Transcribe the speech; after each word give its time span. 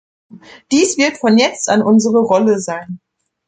Dies 0.71 0.97
wird 0.97 1.17
von 1.17 1.37
jetzt 1.37 1.69
an 1.69 1.83
unsere 1.83 2.17
Rolle 2.21 2.57
sein. 2.59 2.99